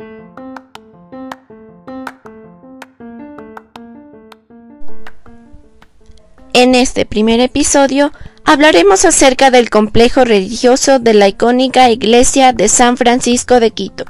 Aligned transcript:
En 0.00 0.06
este 6.76 7.04
primer 7.04 7.40
episodio 7.40 8.12
hablaremos 8.44 9.04
acerca 9.04 9.50
del 9.50 9.70
complejo 9.70 10.24
religioso 10.24 11.00
de 11.00 11.14
la 11.14 11.26
icónica 11.26 11.90
iglesia 11.90 12.52
de 12.52 12.68
San 12.68 12.96
Francisco 12.96 13.58
de 13.58 13.72
Quito. 13.72 14.04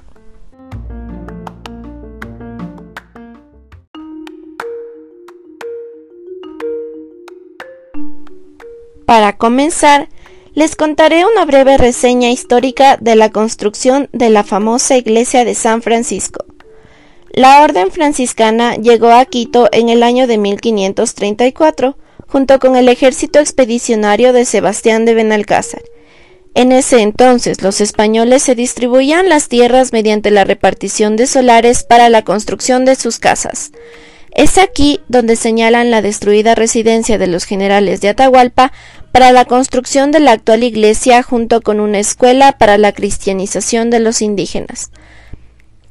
Para 9.07 9.39
comenzar, 9.39 10.11
les 10.59 10.75
contaré 10.75 11.25
una 11.25 11.45
breve 11.45 11.79
reseña 11.79 12.33
histórica 12.33 12.97
de 13.01 13.15
la 13.15 13.31
construcción 13.31 14.09
de 14.13 14.29
la 14.29 14.43
famosa 14.43 14.97
iglesia 14.97 15.45
de 15.45 15.55
San 15.55 15.83
Francisco. 15.83 16.45
La 17.31 17.63
orden 17.63 17.93
franciscana 17.93 18.75
llegó 18.75 19.13
a 19.13 19.25
Quito 19.25 19.69
en 19.71 19.89
el 19.89 20.03
año 20.03 20.27
de 20.27 20.37
1534, 20.37 21.97
junto 22.27 22.59
con 22.59 22.75
el 22.75 22.89
ejército 22.89 23.39
expedicionario 23.39 24.33
de 24.33 24.45
Sebastián 24.45 25.05
de 25.05 25.15
Benalcázar. 25.15 25.83
En 26.55 26.73
ese 26.73 27.03
entonces 27.03 27.63
los 27.63 27.81
españoles 27.81 28.43
se 28.43 28.57
distribuían 28.57 29.29
las 29.29 29.49
tierras 29.49 29.93
mediante 29.93 30.33
la 30.33 30.43
repartición 30.43 31.15
de 31.15 31.29
solares 31.29 31.85
para 31.85 32.09
la 32.09 32.25
construcción 32.25 32.85
de 32.85 32.97
sus 32.97 33.21
casas. 33.21 33.71
Es 34.33 34.59
aquí 34.59 35.01
donde 35.09 35.37
señalan 35.37 35.91
la 35.91 36.03
destruida 36.03 36.55
residencia 36.55 37.19
de 37.19 37.27
los 37.27 37.45
generales 37.45 38.01
de 38.01 38.11
Atahualpa 38.11 38.73
para 39.13 39.33
la 39.33 39.45
construcción 39.45 40.11
de 40.11 40.21
la 40.21 40.33
actual 40.33 40.63
iglesia 40.63 41.23
junto 41.23 41.61
con 41.61 41.81
una 41.81 41.99
escuela 41.99 42.53
para 42.53 42.79
la 42.79 42.93
cristianización 42.93 43.91
de 43.91 44.01
los 44.01 44.23
indígenas. 44.23 44.91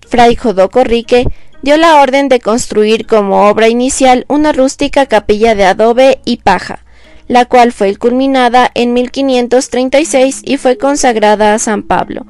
Fray 0.08 0.36
Jodoco 0.36 0.84
Rique 0.84 1.28
dio 1.62 1.78
la 1.78 2.02
orden 2.02 2.30
de 2.30 2.40
construir 2.40 3.06
como 3.08 3.48
obra 3.50 3.68
inicial 3.68 4.26
una 4.28 4.52
rústica 4.52 5.06
capilla 5.06 5.56
de 5.56 5.66
adobe 5.66 6.20
y 6.24 6.38
paja, 6.38 6.86
la 7.28 7.46
cual 7.46 7.74
fue 7.74 7.96
culminada 7.96 8.72
en 8.74 8.94
1536 8.94 10.42
y 10.46 10.58
fue 10.58 10.78
consagrada 10.78 11.54
a 11.54 11.60
San 11.60 11.84
Pablo. 11.84 12.26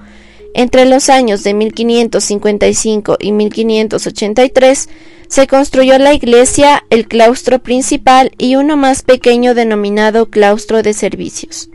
Entre 0.53 0.85
los 0.85 1.09
años 1.09 1.43
de 1.43 1.53
1555 1.53 3.17
y 3.19 3.31
1583 3.31 4.89
se 5.27 5.47
construyó 5.47 5.97
la 5.97 6.13
iglesia, 6.13 6.83
el 6.89 7.07
claustro 7.07 7.59
principal 7.59 8.31
y 8.37 8.55
uno 8.55 8.77
más 8.77 9.01
pequeño 9.01 9.53
denominado 9.53 10.29
claustro 10.29 10.83
de 10.83 10.93
servicios. 10.93 11.69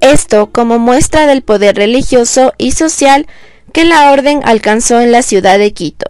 Esto 0.00 0.50
como 0.52 0.78
muestra 0.78 1.26
del 1.26 1.42
poder 1.42 1.76
religioso 1.76 2.52
y 2.56 2.72
social 2.72 3.26
que 3.72 3.84
la 3.84 4.12
orden 4.12 4.40
alcanzó 4.44 5.00
en 5.00 5.12
la 5.12 5.22
ciudad 5.22 5.58
de 5.58 5.72
Quito. 5.72 6.06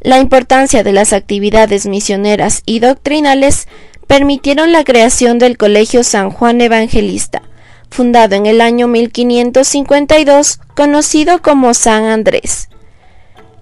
La 0.00 0.18
importancia 0.18 0.84
de 0.84 0.92
las 0.92 1.12
actividades 1.12 1.86
misioneras 1.86 2.62
y 2.64 2.78
doctrinales 2.78 3.66
permitieron 4.06 4.70
la 4.70 4.84
creación 4.84 5.38
del 5.38 5.56
Colegio 5.56 6.04
San 6.04 6.30
Juan 6.30 6.60
Evangelista, 6.60 7.42
fundado 7.90 8.36
en 8.36 8.46
el 8.46 8.60
año 8.60 8.86
1552, 8.86 10.60
conocido 10.76 11.42
como 11.42 11.74
San 11.74 12.04
Andrés. 12.04 12.68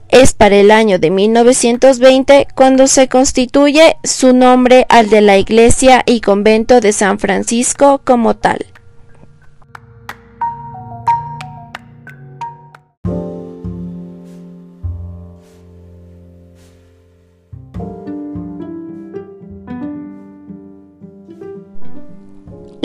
Es 0.08 0.32
para 0.32 0.56
el 0.56 0.70
año 0.70 0.98
de 0.98 1.10
1920 1.10 2.46
cuando 2.54 2.86
se 2.86 3.08
constituye 3.08 3.96
su 4.04 4.32
nombre 4.32 4.86
al 4.88 5.10
de 5.10 5.20
la 5.20 5.38
iglesia 5.38 6.02
y 6.06 6.20
convento 6.20 6.80
de 6.80 6.92
San 6.92 7.18
Francisco 7.18 8.00
como 8.04 8.36
tal. 8.36 8.66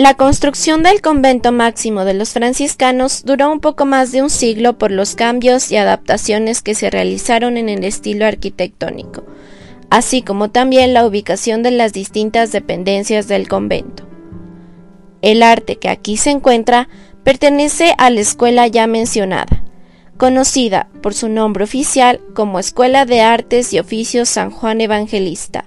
La 0.00 0.14
construcción 0.14 0.82
del 0.82 1.02
convento 1.02 1.52
máximo 1.52 2.06
de 2.06 2.14
los 2.14 2.30
franciscanos 2.30 3.22
duró 3.26 3.52
un 3.52 3.60
poco 3.60 3.84
más 3.84 4.12
de 4.12 4.22
un 4.22 4.30
siglo 4.30 4.78
por 4.78 4.90
los 4.90 5.14
cambios 5.14 5.70
y 5.70 5.76
adaptaciones 5.76 6.62
que 6.62 6.74
se 6.74 6.88
realizaron 6.88 7.58
en 7.58 7.68
el 7.68 7.84
estilo 7.84 8.24
arquitectónico, 8.24 9.24
así 9.90 10.22
como 10.22 10.48
también 10.48 10.94
la 10.94 11.04
ubicación 11.06 11.62
de 11.62 11.72
las 11.72 11.92
distintas 11.92 12.50
dependencias 12.50 13.28
del 13.28 13.46
convento. 13.46 14.04
El 15.20 15.42
arte 15.42 15.76
que 15.76 15.90
aquí 15.90 16.16
se 16.16 16.30
encuentra 16.30 16.88
pertenece 17.22 17.94
a 17.98 18.08
la 18.08 18.20
escuela 18.20 18.66
ya 18.68 18.86
mencionada, 18.86 19.64
conocida 20.16 20.88
por 21.02 21.12
su 21.12 21.28
nombre 21.28 21.64
oficial 21.64 22.22
como 22.34 22.58
Escuela 22.58 23.04
de 23.04 23.20
Artes 23.20 23.74
y 23.74 23.78
Oficios 23.78 24.30
San 24.30 24.50
Juan 24.50 24.80
Evangelista, 24.80 25.66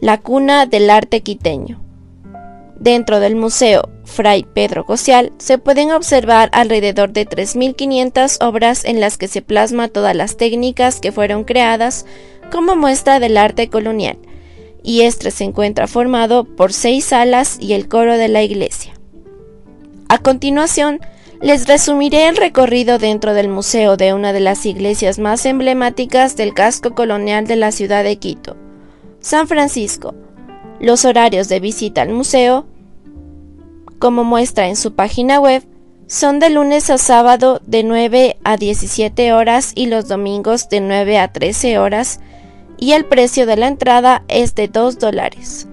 la 0.00 0.18
cuna 0.18 0.66
del 0.66 0.90
arte 0.90 1.20
quiteño. 1.20 1.83
Dentro 2.84 3.18
del 3.18 3.34
Museo 3.34 3.88
Fray 4.04 4.44
Pedro 4.44 4.84
Cocial 4.84 5.32
se 5.38 5.56
pueden 5.56 5.90
observar 5.90 6.50
alrededor 6.52 7.14
de 7.14 7.26
3.500 7.26 8.44
obras 8.46 8.84
en 8.84 9.00
las 9.00 9.16
que 9.16 9.26
se 9.26 9.40
plasma 9.40 9.88
todas 9.88 10.14
las 10.14 10.36
técnicas 10.36 11.00
que 11.00 11.10
fueron 11.10 11.44
creadas 11.44 12.04
como 12.52 12.76
muestra 12.76 13.20
del 13.20 13.38
arte 13.38 13.70
colonial, 13.70 14.18
y 14.82 15.00
este 15.00 15.30
se 15.30 15.44
encuentra 15.44 15.86
formado 15.86 16.44
por 16.44 16.74
seis 16.74 17.06
salas 17.06 17.56
y 17.58 17.72
el 17.72 17.88
coro 17.88 18.18
de 18.18 18.28
la 18.28 18.42
iglesia. 18.42 18.92
A 20.10 20.18
continuación, 20.18 21.00
les 21.40 21.66
resumiré 21.66 22.28
el 22.28 22.36
recorrido 22.36 22.98
dentro 22.98 23.32
del 23.32 23.48
museo 23.48 23.96
de 23.96 24.12
una 24.12 24.34
de 24.34 24.40
las 24.40 24.66
iglesias 24.66 25.18
más 25.18 25.46
emblemáticas 25.46 26.36
del 26.36 26.52
casco 26.52 26.94
colonial 26.94 27.46
de 27.46 27.56
la 27.56 27.72
ciudad 27.72 28.04
de 28.04 28.16
Quito, 28.16 28.58
San 29.20 29.48
Francisco, 29.48 30.14
los 30.80 31.06
horarios 31.06 31.48
de 31.48 31.60
visita 31.60 32.02
al 32.02 32.10
museo, 32.10 32.66
como 33.98 34.24
muestra 34.24 34.68
en 34.68 34.76
su 34.76 34.94
página 34.94 35.40
web, 35.40 35.66
son 36.06 36.38
de 36.38 36.50
lunes 36.50 36.90
a 36.90 36.98
sábado 36.98 37.60
de 37.66 37.82
9 37.82 38.36
a 38.44 38.56
17 38.56 39.32
horas 39.32 39.72
y 39.74 39.86
los 39.86 40.08
domingos 40.08 40.68
de 40.68 40.80
9 40.80 41.18
a 41.18 41.32
13 41.32 41.78
horas 41.78 42.20
y 42.76 42.92
el 42.92 43.06
precio 43.06 43.46
de 43.46 43.56
la 43.56 43.68
entrada 43.68 44.24
es 44.28 44.54
de 44.54 44.68
2 44.68 44.98
dólares. 44.98 45.66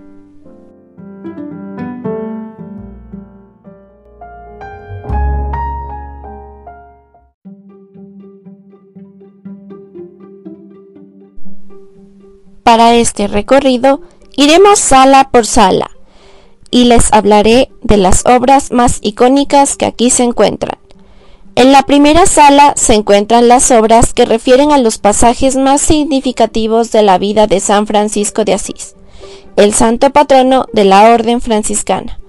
Para 12.64 12.94
este 12.94 13.28
recorrido 13.28 14.02
Iremos 14.38 14.80
sala 14.80 15.30
por 15.30 15.46
sala 15.46 15.92
y 16.72 16.86
les 16.86 17.12
hablaré 17.14 17.70
de 17.84 17.98
las 17.98 18.26
obras 18.26 18.72
más 18.72 19.00
icónicas 19.02 19.76
que 19.76 19.86
aquí 19.86 20.09
se 20.09 20.24
encuentran. 20.24 20.80
En 21.56 21.74
la 21.74 21.84
primera 21.84 22.26
sala 22.26 22.74
se 22.78 22.94
encuentran 22.94 23.50
las 23.50 23.72
obras 23.72 24.14
que 24.14 24.26
refieren 24.26 24.72
a 24.72 24.78
los 24.78 24.98
pasajes 24.98 25.58
más 25.58 25.81
significativos 25.81 26.92
de 26.92 27.04
la 27.04 27.18
vida 27.18 27.46
de 27.46 27.60
San 27.60 27.86
Francisco 27.88 28.46
de 28.46 28.54
Asís, 28.54 28.96
el 29.58 29.74
santo 29.74 30.12
patrono 30.12 30.66
de 30.72 30.86
la 30.86 31.12
Orden 31.14 31.42
franciscana. 31.42 32.20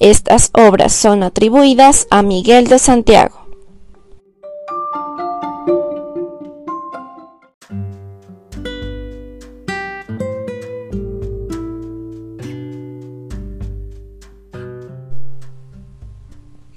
Estas 0.00 0.50
obras 0.52 0.92
son 0.92 1.22
atribuidas 1.22 2.08
a 2.10 2.22
Miguel 2.22 2.66
de 2.66 2.80
Santiago. 2.80 3.43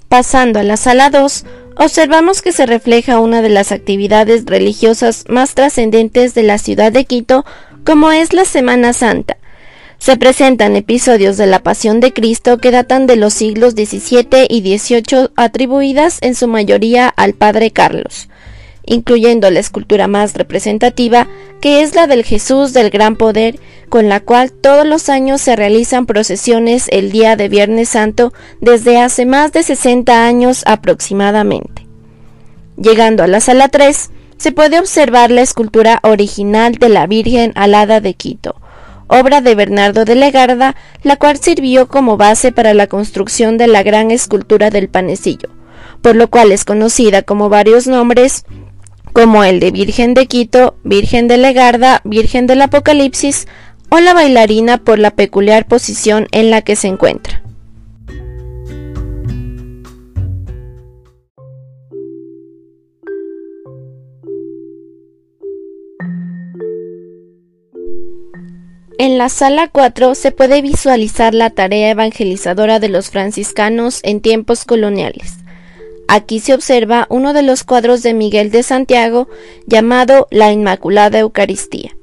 Pasando 0.08 0.58
a 0.58 0.62
la 0.62 0.78
sala 0.78 1.10
2, 1.10 1.44
observamos 1.76 2.40
que 2.40 2.52
se 2.52 2.64
refleja 2.64 3.20
una 3.20 3.42
de 3.42 3.50
las 3.50 3.72
actividades 3.72 4.46
religiosas 4.46 5.24
más 5.28 5.54
trascendentes 5.54 6.34
de 6.34 6.42
la 6.42 6.56
ciudad 6.56 6.90
de 6.90 7.04
Quito, 7.04 7.44
como 7.84 8.10
es 8.10 8.32
la 8.32 8.46
Semana 8.46 8.94
Santa. 8.94 9.36
Se 9.98 10.16
presentan 10.16 10.76
episodios 10.76 11.36
de 11.36 11.46
la 11.46 11.58
Pasión 11.58 12.00
de 12.00 12.12
Cristo 12.14 12.56
que 12.56 12.70
datan 12.70 13.06
de 13.06 13.16
los 13.16 13.34
siglos 13.34 13.74
XVII 13.74 14.46
y 14.48 14.78
XVIII 14.78 15.28
atribuidas 15.36 16.18
en 16.22 16.34
su 16.34 16.48
mayoría 16.48 17.08
al 17.08 17.34
Padre 17.34 17.70
Carlos 17.70 18.28
incluyendo 18.88 19.50
la 19.50 19.60
escultura 19.60 20.08
más 20.08 20.34
representativa, 20.34 21.28
que 21.60 21.82
es 21.82 21.94
la 21.94 22.06
del 22.06 22.24
Jesús 22.24 22.72
del 22.72 22.90
Gran 22.90 23.16
Poder, 23.16 23.60
con 23.88 24.08
la 24.08 24.20
cual 24.20 24.50
todos 24.50 24.86
los 24.86 25.08
años 25.08 25.40
se 25.40 25.56
realizan 25.56 26.06
procesiones 26.06 26.88
el 26.90 27.12
día 27.12 27.36
de 27.36 27.48
Viernes 27.48 27.90
Santo 27.90 28.32
desde 28.60 28.98
hace 28.98 29.26
más 29.26 29.52
de 29.52 29.62
60 29.62 30.26
años 30.26 30.62
aproximadamente. 30.66 31.86
Llegando 32.76 33.22
a 33.22 33.26
la 33.26 33.40
sala 33.40 33.68
3, 33.68 34.10
se 34.38 34.52
puede 34.52 34.78
observar 34.78 35.30
la 35.30 35.42
escultura 35.42 36.00
original 36.02 36.74
de 36.74 36.88
la 36.88 37.06
Virgen 37.06 37.52
Alada 37.56 38.00
de 38.00 38.14
Quito, 38.14 38.54
obra 39.08 39.40
de 39.40 39.54
Bernardo 39.54 40.04
de 40.04 40.14
Legarda, 40.14 40.76
la 41.02 41.16
cual 41.16 41.38
sirvió 41.38 41.88
como 41.88 42.16
base 42.16 42.52
para 42.52 42.72
la 42.72 42.86
construcción 42.86 43.58
de 43.58 43.66
la 43.66 43.82
gran 43.82 44.10
escultura 44.10 44.70
del 44.70 44.88
panecillo, 44.88 45.50
por 46.02 46.14
lo 46.14 46.28
cual 46.28 46.52
es 46.52 46.64
conocida 46.64 47.22
como 47.22 47.48
varios 47.48 47.86
nombres 47.86 48.44
como 49.12 49.44
el 49.44 49.60
de 49.60 49.70
Virgen 49.70 50.14
de 50.14 50.26
Quito, 50.26 50.76
Virgen 50.84 51.28
de 51.28 51.38
Legarda, 51.38 52.00
Virgen 52.04 52.46
del 52.46 52.62
Apocalipsis 52.62 53.46
o 53.90 54.00
la 54.00 54.14
bailarina 54.14 54.78
por 54.78 54.98
la 54.98 55.10
peculiar 55.10 55.66
posición 55.66 56.26
en 56.32 56.50
la 56.50 56.62
que 56.62 56.76
se 56.76 56.88
encuentra. 56.88 57.42
En 69.00 69.16
la 69.16 69.28
sala 69.28 69.68
4 69.68 70.16
se 70.16 70.32
puede 70.32 70.60
visualizar 70.60 71.32
la 71.32 71.50
tarea 71.50 71.90
evangelizadora 71.90 72.80
de 72.80 72.88
los 72.88 73.10
franciscanos 73.10 74.00
en 74.02 74.20
tiempos 74.20 74.64
coloniales. 74.64 75.38
Aquí 76.10 76.40
se 76.40 76.54
observa 76.54 77.06
uno 77.10 77.34
de 77.34 77.42
los 77.42 77.64
cuadros 77.64 78.02
de 78.02 78.14
Miguel 78.14 78.50
de 78.50 78.62
Santiago 78.62 79.28
llamado 79.66 80.26
La 80.30 80.50
Inmaculada 80.50 81.18
Eucaristía, 81.18 81.94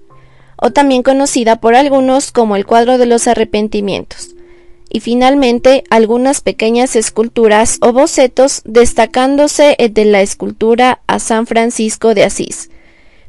o 0.57 0.69
también 0.69 1.01
conocida 1.01 1.55
por 1.55 1.73
algunos 1.73 2.31
como 2.31 2.55
el 2.55 2.67
cuadro 2.67 2.99
de 2.99 3.07
los 3.07 3.27
arrepentimientos, 3.27 4.35
y 4.91 4.99
finalmente 4.99 5.83
algunas 5.89 6.41
pequeñas 6.41 6.95
esculturas 6.95 7.79
o 7.81 7.93
bocetos 7.93 8.61
destacándose 8.63 9.75
de 9.91 10.05
la 10.05 10.21
escultura 10.21 11.01
a 11.07 11.17
San 11.17 11.47
Francisco 11.47 12.13
de 12.13 12.25
Asís, 12.25 12.69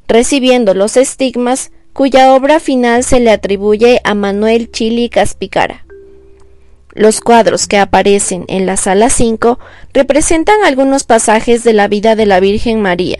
recibiendo 0.07 0.75
los 0.75 0.99
estigmas 0.99 1.71
cuya 1.95 2.35
obra 2.35 2.61
final 2.61 3.03
se 3.03 3.19
le 3.19 3.31
atribuye 3.31 4.03
a 4.05 4.15
Manuel 4.15 4.71
Chili 4.71 5.09
Caspicara. 5.09 5.86
Los 6.97 7.21
cuadros 7.21 7.67
que 7.67 7.77
aparecen 7.77 8.47
en 8.49 8.65
la 8.65 8.79
sala 8.79 9.11
5 9.11 9.59
representan 9.93 10.57
algunos 10.65 11.05
pasajes 11.05 11.63
de 11.63 11.75
la 11.75 11.89
vida 11.89 12.17
de 12.17 12.25
la 12.25 12.41
Virgen 12.41 12.81
María. 12.81 13.19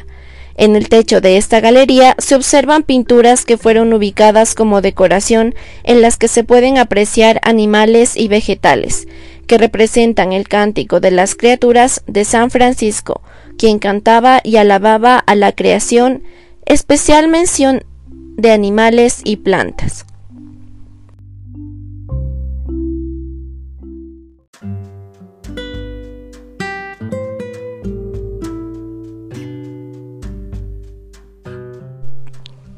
En 0.57 0.77
el 0.77 0.89
techo 0.89 1.21
de 1.21 1.37
esta 1.37 1.61
galería 1.61 2.15
se 2.17 2.37
observan 2.37 2.85
pinturas 2.85 3.45
que 3.45 3.59
fueron 3.59 3.93
ubicadas 3.93 4.55
como 4.55 4.81
decoración 4.81 5.55
en 5.85 6.01
las 6.01 6.17
que 6.17 6.29
se 6.29 6.43
pueden 6.43 6.79
apreciar 6.79 7.39
animales 7.43 8.17
y 8.17 8.29
vegetales, 8.29 9.07
que 9.47 9.59
representan 9.59 10.33
el 10.33 10.49
cántico 10.49 10.99
de 11.01 11.11
las 11.11 11.35
criaturas 11.35 12.03
de 12.07 12.25
San 12.25 12.51
Francisco, 12.51 13.21
quien 13.59 13.79
cantaba 13.79 14.41
y 14.43 14.57
alababa 14.57 15.19
a 15.19 15.35
la 15.35 15.53
creación, 15.53 16.23
especial 16.65 17.29
mención 17.29 17.85
de 18.07 18.53
animales 18.53 19.21
y 19.23 19.37
plantas. 19.37 20.07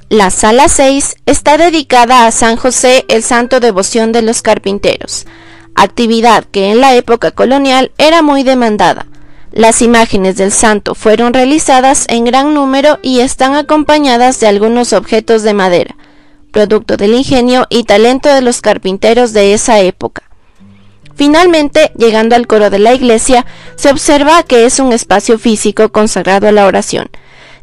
La 0.08 0.30
sala 0.30 0.68
6 0.68 1.16
está 1.26 1.58
dedicada 1.58 2.26
a 2.26 2.30
San 2.30 2.56
José, 2.56 3.04
el 3.08 3.22
santo 3.22 3.60
devoción 3.60 4.12
de 4.12 4.22
los 4.22 4.42
carpinteros, 4.42 5.26
actividad 5.74 6.44
que 6.44 6.70
en 6.70 6.80
la 6.80 6.94
época 6.94 7.30
colonial 7.30 7.92
era 7.98 8.22
muy 8.22 8.42
demandada 8.42 9.06
las 9.52 9.80
imágenes 9.80 10.36
del 10.36 10.52
santo 10.52 10.94
fueron 10.94 11.32
realizadas 11.32 12.04
en 12.08 12.24
gran 12.24 12.52
número 12.52 12.98
y 13.02 13.20
están 13.20 13.54
acompañadas 13.54 14.40
de 14.40 14.46
algunos 14.46 14.92
objetos 14.92 15.42
de 15.42 15.54
madera, 15.54 15.96
producto 16.52 16.96
del 16.96 17.14
ingenio 17.14 17.66
y 17.70 17.84
talento 17.84 18.28
de 18.28 18.42
los 18.42 18.60
carpinteros 18.60 19.32
de 19.32 19.54
esa 19.54 19.80
época. 19.80 20.22
Finalmente, 21.14 21.90
llegando 21.96 22.36
al 22.36 22.46
coro 22.46 22.70
de 22.70 22.78
la 22.78 22.94
iglesia, 22.94 23.46
se 23.74 23.90
observa 23.90 24.42
que 24.42 24.66
es 24.66 24.78
un 24.78 24.92
espacio 24.92 25.38
físico 25.38 25.90
consagrado 25.90 26.46
a 26.46 26.52
la 26.52 26.66
oración, 26.66 27.10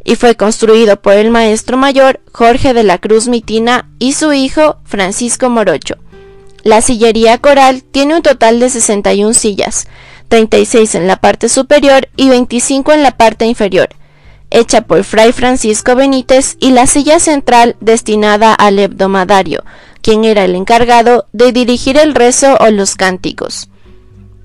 y 0.06 0.16
fue 0.16 0.36
construido 0.36 1.02
por 1.02 1.14
el 1.14 1.32
maestro 1.32 1.76
mayor 1.76 2.22
Jorge 2.32 2.74
de 2.74 2.84
la 2.84 3.00
Cruz 3.00 3.28
Mitina 3.28 3.90
y 4.00 4.14
su 4.14 4.32
hijo 4.32 4.78
Francisco 4.86 5.50
Morocho. 5.50 5.96
La 6.64 6.82
sillería 6.82 7.40
coral 7.40 7.84
tiene 7.84 8.16
un 8.16 8.22
total 8.22 8.60
de 8.60 8.70
61 8.70 9.34
sillas, 9.34 9.88
36 10.30 10.96
en 10.96 11.08
la 11.08 11.18
parte 11.18 11.50
superior 11.50 12.08
y 12.16 12.30
25 12.30 12.94
en 12.94 13.04
la 13.04 13.18
parte 13.18 13.46
inferior, 13.46 13.90
hecha 14.52 14.82
por 14.82 15.04
Fray 15.04 15.32
Francisco 15.32 15.96
Benítez 15.96 16.56
y 16.60 16.72
la 16.72 16.88
silla 16.88 17.20
central 17.20 17.76
destinada 17.82 18.54
al 18.54 18.80
hebdomadario, 18.80 19.64
quien 20.02 20.24
era 20.24 20.46
el 20.46 20.56
encargado 20.56 21.26
de 21.34 21.52
dirigir 21.52 21.98
el 21.98 22.14
rezo 22.14 22.58
o 22.60 22.70
los 22.70 22.96
cánticos. 22.96 23.70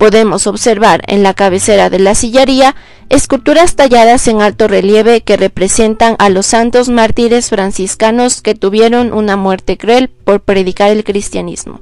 Podemos 0.01 0.47
observar 0.47 1.03
en 1.05 1.21
la 1.21 1.35
cabecera 1.35 1.91
de 1.91 1.99
la 1.99 2.15
sillería 2.15 2.75
esculturas 3.09 3.75
talladas 3.75 4.27
en 4.27 4.41
alto 4.41 4.67
relieve 4.67 5.21
que 5.21 5.37
representan 5.37 6.15
a 6.17 6.29
los 6.29 6.47
santos 6.47 6.89
mártires 6.89 7.49
franciscanos 7.51 8.41
que 8.41 8.55
tuvieron 8.55 9.13
una 9.13 9.37
muerte 9.37 9.77
cruel 9.77 10.09
por 10.09 10.41
predicar 10.41 10.89
el 10.89 11.03
cristianismo. 11.03 11.81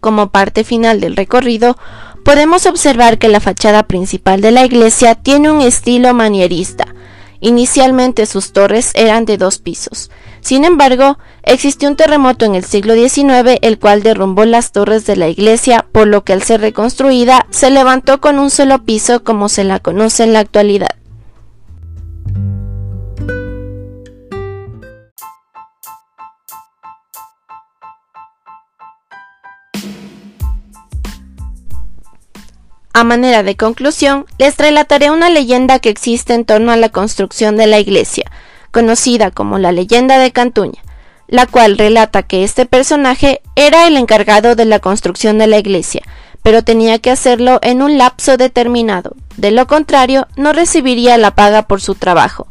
Como 0.00 0.30
parte 0.30 0.64
final 0.64 0.98
del 0.98 1.14
recorrido, 1.14 1.76
podemos 2.24 2.66
observar 2.66 3.18
que 3.18 3.28
la 3.28 3.38
fachada 3.38 3.84
principal 3.84 4.40
de 4.40 4.50
la 4.50 4.64
iglesia 4.64 5.14
tiene 5.14 5.52
un 5.52 5.60
estilo 5.60 6.12
manierista. 6.12 6.92
Inicialmente 7.40 8.26
sus 8.26 8.52
torres 8.52 8.92
eran 8.94 9.24
de 9.24 9.36
dos 9.36 9.58
pisos. 9.58 10.10
Sin 10.40 10.64
embargo, 10.64 11.18
existió 11.42 11.88
un 11.88 11.96
terremoto 11.96 12.44
en 12.44 12.54
el 12.54 12.64
siglo 12.64 12.94
XIX 12.94 13.58
el 13.62 13.78
cual 13.78 14.02
derrumbó 14.02 14.44
las 14.44 14.72
torres 14.72 15.06
de 15.06 15.16
la 15.16 15.28
iglesia, 15.28 15.86
por 15.92 16.06
lo 16.06 16.24
que 16.24 16.32
al 16.32 16.42
ser 16.42 16.60
reconstruida 16.60 17.46
se 17.50 17.70
levantó 17.70 18.20
con 18.20 18.38
un 18.38 18.50
solo 18.50 18.84
piso 18.84 19.24
como 19.24 19.48
se 19.48 19.64
la 19.64 19.78
conoce 19.78 20.24
en 20.24 20.32
la 20.32 20.40
actualidad. 20.40 20.98
A 32.98 33.04
manera 33.04 33.44
de 33.44 33.54
conclusión, 33.54 34.26
les 34.38 34.56
relataré 34.56 35.12
una 35.12 35.30
leyenda 35.30 35.78
que 35.78 35.88
existe 35.88 36.34
en 36.34 36.44
torno 36.44 36.72
a 36.72 36.76
la 36.76 36.88
construcción 36.88 37.56
de 37.56 37.68
la 37.68 37.78
iglesia, 37.78 38.28
conocida 38.72 39.30
como 39.30 39.56
la 39.60 39.70
leyenda 39.70 40.18
de 40.18 40.32
Cantuña, 40.32 40.82
la 41.28 41.46
cual 41.46 41.78
relata 41.78 42.24
que 42.24 42.42
este 42.42 42.66
personaje 42.66 43.40
era 43.54 43.86
el 43.86 43.96
encargado 43.96 44.56
de 44.56 44.64
la 44.64 44.80
construcción 44.80 45.38
de 45.38 45.46
la 45.46 45.58
iglesia, 45.58 46.02
pero 46.42 46.64
tenía 46.64 46.98
que 46.98 47.12
hacerlo 47.12 47.60
en 47.62 47.82
un 47.82 47.98
lapso 47.98 48.36
determinado, 48.36 49.14
de 49.36 49.52
lo 49.52 49.68
contrario 49.68 50.26
no 50.34 50.52
recibiría 50.52 51.18
la 51.18 51.36
paga 51.36 51.68
por 51.68 51.80
su 51.80 51.94
trabajo. 51.94 52.48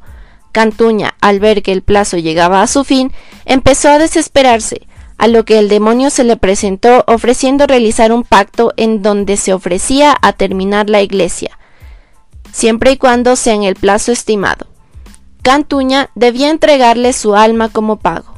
Cantuña, 0.53 1.15
al 1.19 1.41
ver 1.41 1.61
que 1.61 1.73
el 1.73 1.81
plazo 1.81 2.15
llegaba 2.15 2.61
a 2.61 2.67
su 2.67 2.85
fin, 2.85 3.11
empezó 3.43 3.89
a 3.89 3.99
desesperarse, 3.99 4.87
a 5.17 5.27
lo 5.27 5.45
que 5.45 5.59
el 5.59 5.67
demonio 5.67 6.09
se 6.09 6.23
le 6.23 6.37
presentó 6.37 7.03
ofreciendo 7.07 7.65
realizar 7.65 8.11
un 8.11 8.23
pacto 8.23 8.73
en 8.77 9.01
donde 9.01 9.37
se 9.37 9.53
ofrecía 9.53 10.15
a 10.21 10.33
terminar 10.33 10.89
la 10.89 11.01
iglesia, 11.01 11.57
siempre 12.51 12.91
y 12.91 12.97
cuando 12.97 13.35
sea 13.35 13.53
en 13.53 13.63
el 13.63 13.75
plazo 13.75 14.11
estimado. 14.11 14.67
Cantuña 15.41 16.09
debía 16.15 16.49
entregarle 16.49 17.13
su 17.13 17.35
alma 17.35 17.69
como 17.69 17.97
pago. 17.97 18.33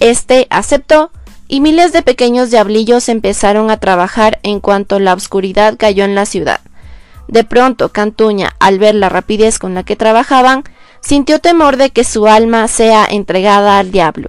Este 0.00 0.46
aceptó 0.50 1.10
y 1.48 1.60
miles 1.60 1.92
de 1.92 2.02
pequeños 2.02 2.50
diablillos 2.50 3.08
empezaron 3.08 3.70
a 3.70 3.78
trabajar 3.78 4.38
en 4.42 4.60
cuanto 4.60 4.98
la 4.98 5.14
oscuridad 5.14 5.76
cayó 5.76 6.04
en 6.04 6.14
la 6.14 6.26
ciudad. 6.26 6.60
De 7.28 7.44
pronto 7.44 7.90
Cantuña, 7.90 8.54
al 8.60 8.78
ver 8.78 8.94
la 8.94 9.08
rapidez 9.08 9.58
con 9.58 9.74
la 9.74 9.82
que 9.82 9.96
trabajaban, 9.96 10.64
sintió 11.00 11.40
temor 11.40 11.76
de 11.76 11.90
que 11.90 12.04
su 12.04 12.26
alma 12.26 12.68
sea 12.68 13.06
entregada 13.08 13.78
al 13.78 13.90
diablo 13.90 14.28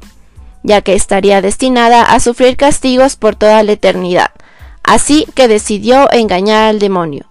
ya 0.68 0.82
que 0.82 0.96
estaría 0.96 1.42
destinada 1.42 2.04
a 2.04 2.20
sufrir 2.20 2.58
castigos 2.58 3.16
por 3.16 3.36
toda 3.36 3.64
la 3.64 3.72
eternidad. 3.72 4.32
Así 4.84 5.26
que 5.34 5.48
decidió 5.48 6.12
engañar 6.12 6.66
al 6.66 6.80
demonio. 6.80 7.26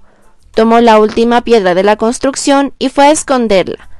Tomó 0.54 0.80
la 0.80 0.98
última 0.98 1.42
piedra 1.42 1.74
de 1.74 1.82
la 1.82 1.96
construcción 1.96 2.72
y 2.78 2.88
fue 2.88 3.08
a 3.08 3.10
esconderla. 3.10 3.90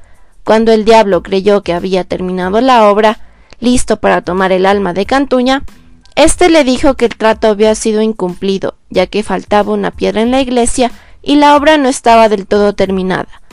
Cuando 0.43 0.71
el 0.71 0.85
diablo 0.85 1.21
creyó 1.21 1.61
que 1.61 1.73
había 1.73 2.03
terminado 2.03 2.61
la 2.61 2.89
obra, 2.89 3.19
listo 3.59 3.97
para 3.97 4.23
tomar 4.23 4.51
el 4.51 4.65
alma 4.65 4.93
de 4.93 5.05
Cantuña, 5.05 5.63
éste 6.15 6.49
le 6.49 6.63
dijo 6.63 6.95
que 6.95 7.05
el 7.05 7.15
trato 7.15 7.47
había 7.47 7.75
sido 7.75 8.01
incumplido, 8.01 8.73
ya 8.89 9.05
que 9.05 9.21
faltaba 9.21 9.71
una 9.71 9.91
piedra 9.91 10.23
en 10.23 10.31
la 10.31 10.41
iglesia 10.41 10.91
y 11.21 11.35
la 11.35 11.55
obra 11.55 11.77
no 11.77 11.89
estaba 11.89 12.27
del 12.27 12.47
todo 12.47 12.73
terminada. 12.73 13.43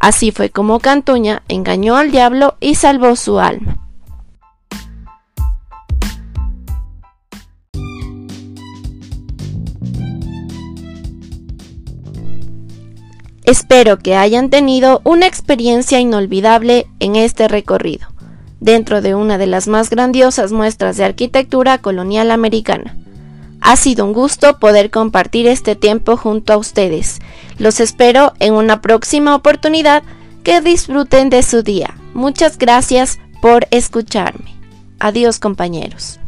Así 0.00 0.30
fue 0.30 0.48
como 0.48 0.80
Cantuña 0.80 1.42
engañó 1.48 1.96
al 1.96 2.10
diablo 2.10 2.56
y 2.58 2.76
salvó 2.76 3.16
su 3.16 3.38
alma. 3.38 3.85
Espero 13.46 14.00
que 14.00 14.16
hayan 14.16 14.50
tenido 14.50 15.00
una 15.04 15.28
experiencia 15.28 16.00
inolvidable 16.00 16.88
en 16.98 17.14
este 17.14 17.46
recorrido, 17.46 18.08
dentro 18.58 19.00
de 19.00 19.14
una 19.14 19.38
de 19.38 19.46
las 19.46 19.68
más 19.68 19.88
grandiosas 19.88 20.50
muestras 20.50 20.96
de 20.96 21.04
arquitectura 21.04 21.78
colonial 21.78 22.32
americana. 22.32 22.96
Ha 23.60 23.76
sido 23.76 24.04
un 24.04 24.12
gusto 24.12 24.58
poder 24.58 24.90
compartir 24.90 25.46
este 25.46 25.76
tiempo 25.76 26.16
junto 26.16 26.52
a 26.52 26.56
ustedes. 26.56 27.20
Los 27.56 27.78
espero 27.78 28.32
en 28.40 28.52
una 28.54 28.80
próxima 28.80 29.36
oportunidad 29.36 30.02
que 30.42 30.60
disfruten 30.60 31.30
de 31.30 31.44
su 31.44 31.62
día. 31.62 31.94
Muchas 32.14 32.58
gracias 32.58 33.20
por 33.40 33.68
escucharme. 33.70 34.56
Adiós 34.98 35.38
compañeros. 35.38 36.18